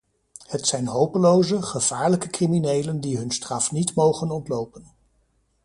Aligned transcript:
Het 0.47 0.67
zijn 0.67 0.87
hopeloze, 0.87 1.61
gevaarlijke 1.61 2.27
criminelen 2.27 3.01
die 3.01 3.17
hun 3.17 3.31
straf 3.31 3.71
niet 3.71 3.95
mogen 3.95 4.31
ontlopen. 4.31 4.91